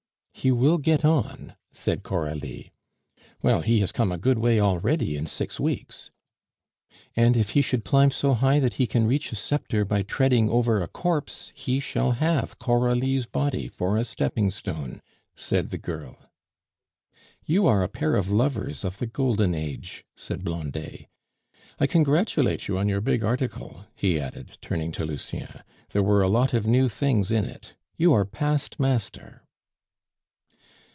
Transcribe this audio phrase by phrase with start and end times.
[0.33, 2.71] "He will get on," said Coralie.
[3.43, 6.09] "Well, he has come a good way already in six weeks."
[7.15, 10.49] "And if he should climb so high that he can reach a sceptre by treading
[10.49, 15.03] over a corpse, he shall have Coralie's body for a stepping stone,"
[15.35, 16.17] said the girl.
[17.45, 21.05] "You are a pair of lovers of the Golden Age," said Blondet.
[21.79, 25.61] "I congratulate you on your big article," he added, turning to Lucien.
[25.89, 27.75] "There were a lot of new things in it.
[27.95, 29.43] You are past master!"